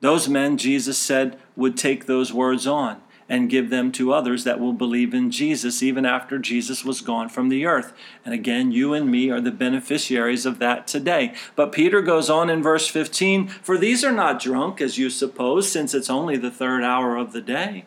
[0.00, 3.00] Those men, Jesus said, would take those words on
[3.32, 7.30] and give them to others that will believe in Jesus even after Jesus was gone
[7.30, 7.94] from the earth.
[8.26, 11.34] And again, you and me are the beneficiaries of that today.
[11.56, 15.72] But Peter goes on in verse 15 For these are not drunk, as you suppose,
[15.72, 17.86] since it's only the third hour of the day.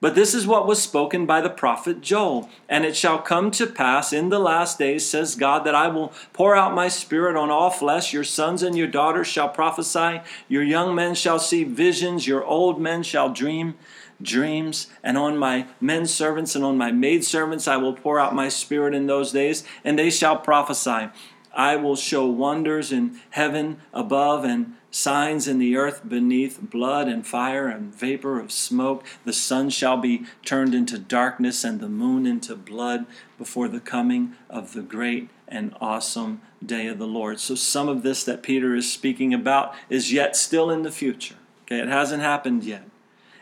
[0.00, 2.48] But this is what was spoken by the prophet Joel.
[2.66, 6.14] And it shall come to pass in the last days, says God, that I will
[6.32, 8.14] pour out my spirit on all flesh.
[8.14, 10.22] Your sons and your daughters shall prophesy.
[10.48, 12.26] Your young men shall see visions.
[12.26, 13.74] Your old men shall dream
[14.22, 14.86] dreams.
[15.02, 18.48] And on my men servants and on my maid servants I will pour out my
[18.48, 21.08] spirit in those days, and they shall prophesy.
[21.54, 27.26] I will show wonders in heaven above and signs in the earth beneath blood and
[27.26, 29.04] fire and vapor of smoke.
[29.24, 33.06] The sun shall be turned into darkness and the moon into blood
[33.38, 37.40] before the coming of the great and awesome day of the Lord.
[37.40, 41.36] So, some of this that Peter is speaking about is yet still in the future.
[41.64, 42.84] Okay, it hasn't happened yet.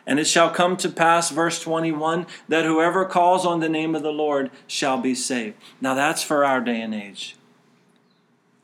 [0.07, 4.03] And it shall come to pass, verse 21, that whoever calls on the name of
[4.03, 5.57] the Lord shall be saved.
[5.81, 7.37] Now, that's for our day and age.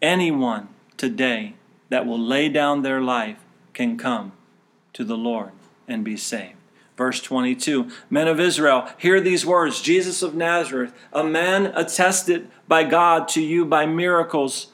[0.03, 1.55] Anyone today
[1.89, 3.39] that will lay down their life
[3.73, 4.33] can come
[4.93, 5.53] to the Lord
[5.87, 6.57] and be saved.
[6.97, 12.85] Verse 22 Men of Israel, hear these words Jesus of Nazareth, a man attested by
[12.85, 14.69] God to you by miracles,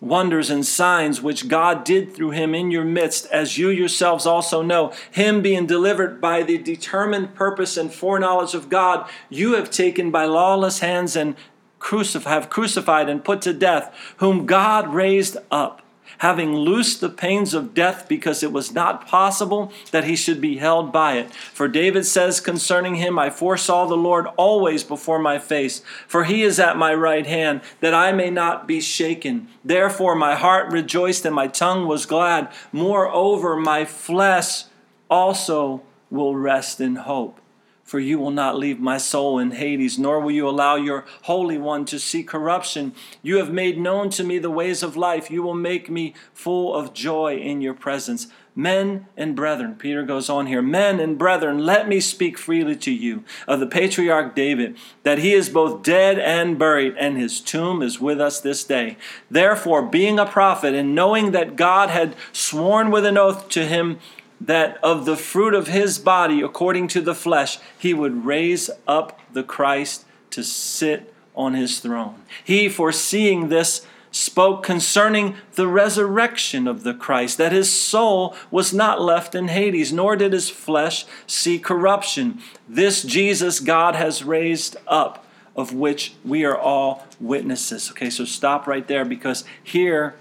[0.00, 4.62] wonders, and signs which God did through him in your midst, as you yourselves also
[4.62, 4.92] know.
[5.10, 10.24] Him being delivered by the determined purpose and foreknowledge of God, you have taken by
[10.24, 11.36] lawless hands and
[11.78, 15.82] crucif- have crucified and put to death, whom God raised up
[16.18, 20.58] having loosed the pains of death because it was not possible that he should be
[20.58, 21.32] held by it.
[21.34, 26.42] For David says concerning him, I foresaw the Lord always before my face, for he
[26.42, 29.48] is at my right hand, that I may not be shaken.
[29.64, 32.52] Therefore my heart rejoiced and my tongue was glad.
[32.72, 34.64] Moreover, my flesh
[35.08, 37.40] also will rest in hope
[37.90, 41.58] for you will not leave my soul in Hades, nor will you allow your Holy
[41.58, 42.94] One to see corruption.
[43.20, 45.28] You have made known to me the ways of life.
[45.28, 48.28] You will make me full of joy in your presence.
[48.54, 52.92] Men and brethren, Peter goes on here, men and brethren, let me speak freely to
[52.92, 57.82] you of the patriarch David, that he is both dead and buried, and his tomb
[57.82, 58.98] is with us this day.
[59.28, 63.98] Therefore, being a prophet, and knowing that God had sworn with an oath to him,
[64.40, 69.20] that of the fruit of his body, according to the flesh, he would raise up
[69.32, 72.22] the Christ to sit on his throne.
[72.44, 79.00] He, foreseeing this, spoke concerning the resurrection of the Christ, that his soul was not
[79.00, 82.40] left in Hades, nor did his flesh see corruption.
[82.68, 87.90] This Jesus God has raised up, of which we are all witnesses.
[87.90, 90.16] Okay, so stop right there because here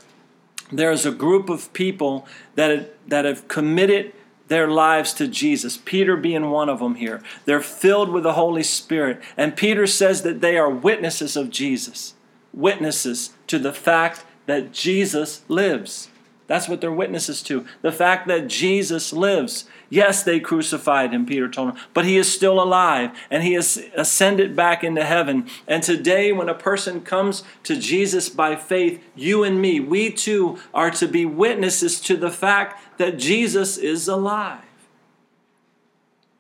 [0.71, 4.13] there's a group of people that, that have committed
[4.47, 7.21] their lives to Jesus, Peter being one of them here.
[7.45, 9.21] They're filled with the Holy Spirit.
[9.37, 12.15] And Peter says that they are witnesses of Jesus,
[12.51, 16.09] witnesses to the fact that Jesus lives.
[16.49, 17.63] That's what they're witnesses to.
[17.83, 19.65] The fact that Jesus lives.
[19.87, 23.79] Yes, they crucified him, Peter told them, but he is still alive and he has
[23.95, 25.47] ascended back into heaven.
[25.67, 30.57] And today, when a person comes to Jesus by faith, you and me, we too
[30.73, 34.65] are to be witnesses to the fact that Jesus is alive.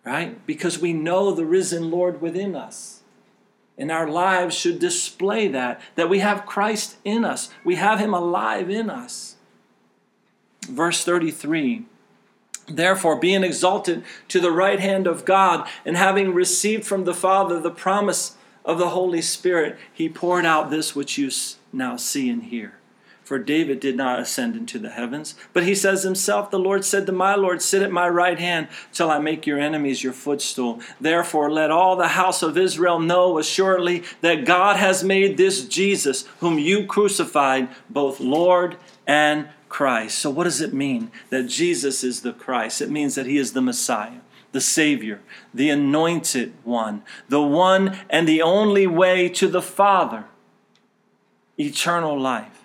[0.03, 0.43] Right?
[0.47, 3.03] Because we know the risen Lord within us.
[3.77, 8.15] And our lives should display that, that we have Christ in us, we have him
[8.15, 9.35] alive in us
[10.69, 11.85] verse 33
[12.67, 17.59] Therefore, being exalted to the right hand of God, and having received from the Father
[17.59, 21.31] the promise of the Holy Spirit, he poured out this which you
[21.73, 22.75] now see and hear.
[23.23, 27.05] For David did not ascend into the heavens, but he says himself, The Lord said
[27.05, 30.81] to my Lord, Sit at my right hand till I make your enemies your footstool.
[30.99, 36.25] Therefore, let all the house of Israel know assuredly that God has made this Jesus,
[36.39, 40.17] whom you crucified, both Lord and Christ.
[40.17, 42.81] So, what does it mean that Jesus is the Christ?
[42.81, 44.19] It means that he is the Messiah
[44.51, 45.21] the Savior,
[45.53, 50.25] the anointed one, the one and the only way to the Father,
[51.57, 52.63] eternal life.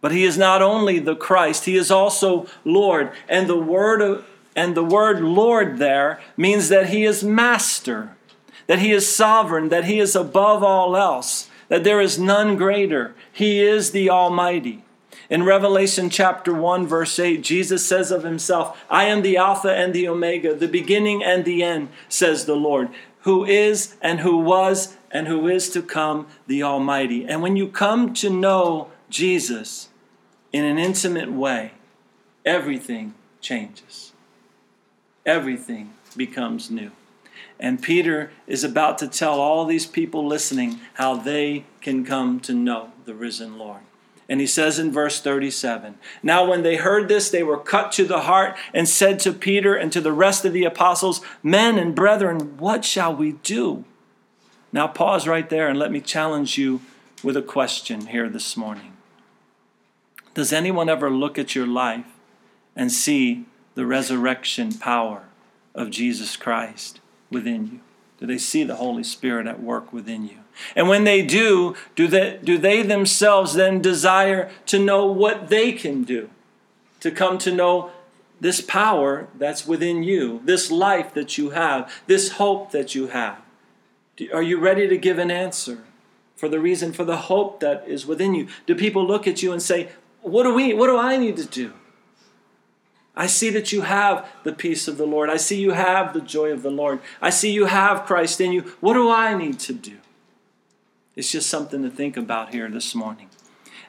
[0.00, 3.12] But he is not only the Christ, he is also Lord.
[3.28, 8.14] And the word of, and the word Lord there means that he is master,
[8.66, 13.14] that he is sovereign, that he is above all else, that there is none greater.
[13.32, 14.84] He is the Almighty.
[15.30, 19.92] In Revelation chapter 1, verse 8, Jesus says of himself, I am the Alpha and
[19.92, 22.88] the Omega, the beginning and the end, says the Lord,
[23.22, 27.26] who is and who was and who is to come, the Almighty.
[27.26, 29.88] And when you come to know Jesus
[30.50, 31.72] in an intimate way,
[32.46, 33.12] everything
[33.42, 34.12] changes.
[35.26, 36.90] Everything becomes new.
[37.60, 42.54] And Peter is about to tell all these people listening how they can come to
[42.54, 43.80] know the risen Lord.
[44.28, 48.04] And he says in verse 37 Now, when they heard this, they were cut to
[48.04, 51.94] the heart and said to Peter and to the rest of the apostles, Men and
[51.94, 53.84] brethren, what shall we do?
[54.70, 56.82] Now, pause right there and let me challenge you
[57.22, 58.92] with a question here this morning.
[60.34, 62.06] Does anyone ever look at your life
[62.76, 65.24] and see the resurrection power
[65.74, 67.00] of Jesus Christ
[67.30, 67.80] within you?
[68.20, 70.38] Do they see the Holy Spirit at work within you?
[70.74, 75.72] And when they do, do they, do they themselves then desire to know what they
[75.72, 76.30] can do?
[77.00, 77.90] To come to know
[78.40, 83.40] this power that's within you, this life that you have, this hope that you have?
[84.32, 85.84] Are you ready to give an answer
[86.36, 88.48] for the reason for the hope that is within you?
[88.66, 89.90] Do people look at you and say,
[90.22, 91.72] What do we what do I need to do?
[93.16, 95.28] I see that you have the peace of the Lord.
[95.28, 97.00] I see you have the joy of the Lord.
[97.20, 98.62] I see you have Christ in you.
[98.80, 99.96] What do I need to do?
[101.18, 103.28] It's just something to think about here this morning.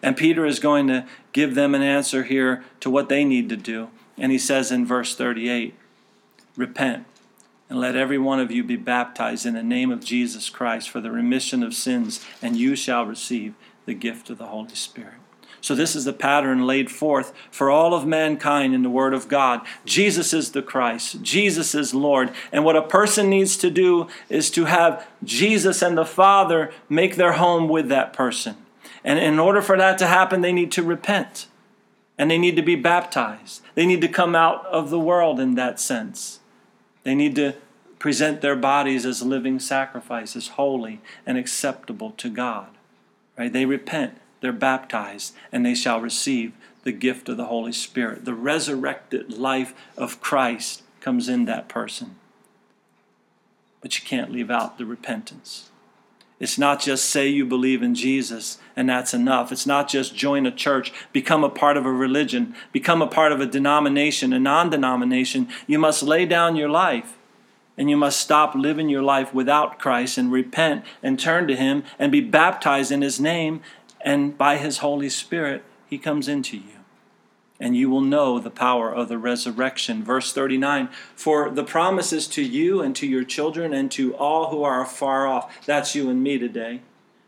[0.01, 3.55] And Peter is going to give them an answer here to what they need to
[3.55, 3.89] do.
[4.17, 5.75] And he says in verse 38
[6.57, 7.05] Repent
[7.69, 10.99] and let every one of you be baptized in the name of Jesus Christ for
[11.01, 13.53] the remission of sins, and you shall receive
[13.85, 15.13] the gift of the Holy Spirit.
[15.61, 19.27] So, this is the pattern laid forth for all of mankind in the Word of
[19.27, 19.61] God.
[19.85, 22.31] Jesus is the Christ, Jesus is Lord.
[22.51, 27.15] And what a person needs to do is to have Jesus and the Father make
[27.15, 28.55] their home with that person.
[29.03, 31.47] And in order for that to happen, they need to repent
[32.17, 33.61] and they need to be baptized.
[33.75, 36.41] They need to come out of the world in that sense.
[37.03, 37.55] They need to
[37.97, 42.67] present their bodies as living sacrifices, holy and acceptable to God.
[43.37, 43.51] Right?
[43.51, 48.25] They repent they're baptized, and they shall receive the gift of the Holy Spirit.
[48.25, 52.15] The resurrected life of Christ comes in that person.
[53.81, 55.69] But you can't leave out the repentance.
[56.39, 59.51] It's not just say you believe in Jesus and that's enough.
[59.51, 63.33] It's not just join a church, become a part of a religion, become a part
[63.33, 65.49] of a denomination, a non denomination.
[65.67, 67.17] You must lay down your life
[67.77, 71.83] and you must stop living your life without Christ and repent and turn to Him
[71.97, 73.61] and be baptized in His name
[74.01, 76.79] and by His Holy Spirit, He comes into you.
[77.59, 80.03] And you will know the power of the resurrection.
[80.03, 84.63] Verse 39 For the promises to you and to your children and to all who
[84.63, 85.65] are afar off.
[85.65, 86.81] That's you and me today.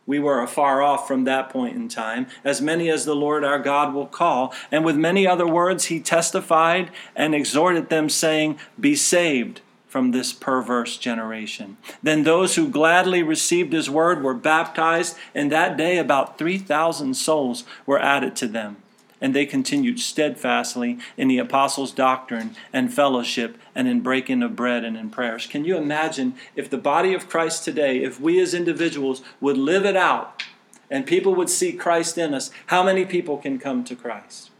[0.05, 3.59] We were afar off from that point in time, as many as the Lord our
[3.59, 4.53] God will call.
[4.72, 9.61] And with many other words, he testified and exhorted them, saying, Be saved
[9.92, 11.76] from this perverse generation.
[12.02, 17.66] Then those who gladly received his word were baptized, and that day about 3,000 souls
[17.86, 18.78] were added to them.
[19.20, 24.86] And they continued steadfastly in the apostles' doctrine and fellowship and in breaking of bread
[24.86, 25.46] and in prayers.
[25.46, 29.84] Can you imagine if the body of Christ today, if we as individuals would live
[29.86, 30.42] it out
[30.89, 34.52] and people would see Christ in us, how many people can come to Christ?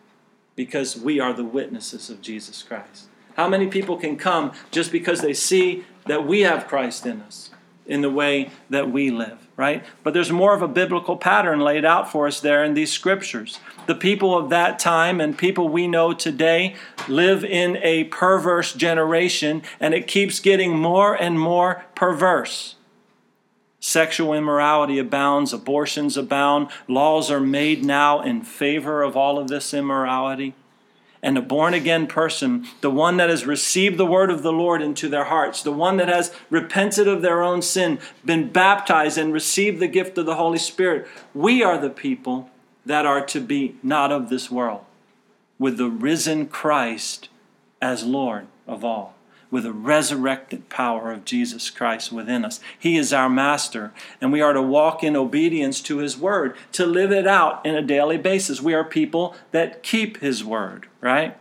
[0.58, 3.08] Because we are the witnesses of Jesus Christ.
[3.36, 7.52] How many people can come just because they see that we have Christ in us
[7.86, 9.84] in the way that we live, right?
[10.04, 13.60] But there's more of a biblical pattern laid out for us there in these scriptures.
[13.88, 16.76] The people of that time and people we know today
[17.08, 22.76] live in a perverse generation, and it keeps getting more and more perverse.
[23.80, 29.74] Sexual immorality abounds, abortions abound, laws are made now in favor of all of this
[29.74, 30.54] immorality
[31.24, 34.82] and a born again person, the one that has received the word of the Lord
[34.82, 39.32] into their hearts, the one that has repented of their own sin, been baptized, and
[39.32, 42.50] received the gift of the Holy Spirit, we are the people
[42.86, 44.84] that are to be not of this world,
[45.60, 47.30] with the risen Christ
[47.82, 49.16] as Lord of all,
[49.52, 52.60] with the resurrected power of Jesus Christ within us.
[52.80, 56.86] He is our master, and we are to walk in obedience to his word, to
[56.86, 58.62] live it out in a daily basis.
[58.62, 61.38] We are people that keep his word, right?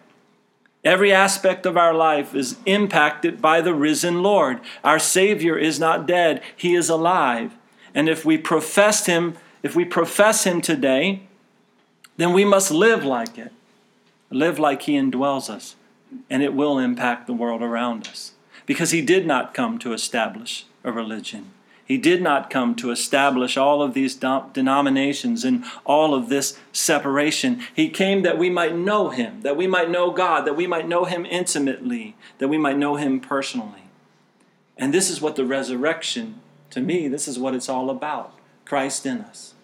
[0.84, 4.61] Every aspect of our life is impacted by the risen Lord.
[4.82, 7.54] Our Savior is not dead, He is alive.
[7.94, 11.22] And if we profess Him, if we profess Him today,
[12.16, 13.52] then we must live like it.
[14.30, 15.76] Live like He indwells us,
[16.28, 18.32] and it will impact the world around us.
[18.66, 21.50] Because He did not come to establish a religion,
[21.90, 27.62] he did not come to establish all of these denominations and all of this separation.
[27.74, 30.86] He came that we might know Him, that we might know God, that we might
[30.86, 33.82] know Him intimately, that we might know Him personally.
[34.78, 36.40] And this is what the resurrection,
[36.70, 38.34] to me, this is what it's all about
[38.64, 39.54] Christ in us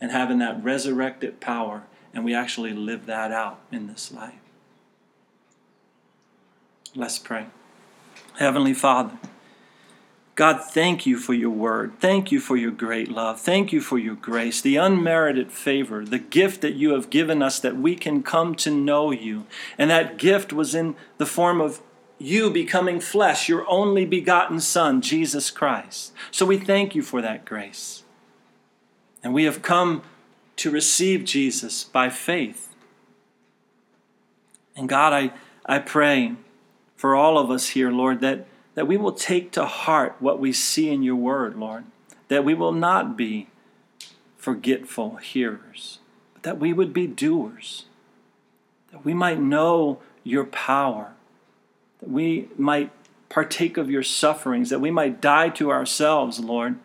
[0.00, 1.82] and having that resurrected power,
[2.14, 4.40] and we actually live that out in this life.
[6.98, 7.46] Let's pray.
[8.40, 9.16] Heavenly Father,
[10.34, 11.92] God, thank you for your word.
[12.00, 13.40] Thank you for your great love.
[13.40, 17.60] Thank you for your grace, the unmerited favor, the gift that you have given us
[17.60, 19.46] that we can come to know you.
[19.78, 21.80] And that gift was in the form of
[22.18, 26.12] you becoming flesh, your only begotten Son, Jesus Christ.
[26.32, 28.02] So we thank you for that grace.
[29.22, 30.02] And we have come
[30.56, 32.74] to receive Jesus by faith.
[34.74, 35.32] And God, I,
[35.64, 36.34] I pray
[36.98, 40.52] for all of us here, Lord, that that we will take to heart what we
[40.52, 41.84] see in your word, Lord,
[42.28, 43.48] that we will not be
[44.36, 45.98] forgetful hearers,
[46.32, 47.86] but that we would be doers,
[48.92, 51.14] that we might know your power,
[51.98, 52.92] that we might
[53.28, 56.76] partake of your sufferings, that we might die to ourselves, Lord,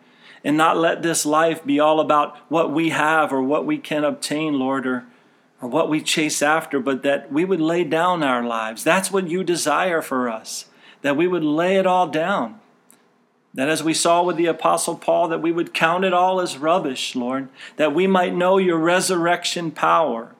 [0.42, 4.02] and not let this life be all about what we have or what we can
[4.02, 5.04] obtain, Lord, or,
[5.60, 8.84] or what we chase after, but that we would lay down our lives.
[8.84, 10.66] That's what you desire for us
[11.04, 12.58] that we would lay it all down.
[13.52, 16.56] That as we saw with the Apostle Paul, that we would count it all as
[16.56, 20.34] rubbish, Lord, that we might know your resurrection power.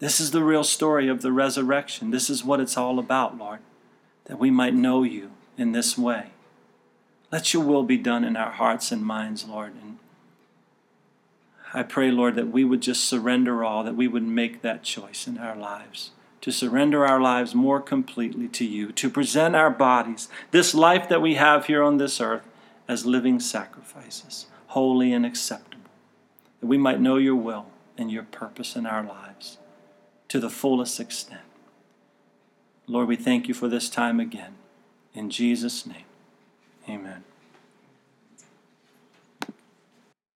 [0.00, 2.10] This is the real story of the resurrection.
[2.10, 3.60] This is what it's all about, Lord,
[4.26, 6.32] that we might know you in this way.
[7.32, 9.72] Let your will be done in our hearts and minds, Lord.
[9.82, 9.93] And
[11.74, 15.26] I pray, Lord, that we would just surrender all, that we would make that choice
[15.26, 16.12] in our lives
[16.44, 21.22] to surrender our lives more completely to you, to present our bodies, this life that
[21.22, 22.46] we have here on this earth,
[22.86, 25.88] as living sacrifices, holy and acceptable,
[26.60, 27.64] that we might know your will
[27.96, 29.56] and your purpose in our lives
[30.28, 31.40] to the fullest extent.
[32.86, 34.56] Lord, we thank you for this time again.
[35.14, 36.04] In Jesus' name,
[36.86, 37.24] amen.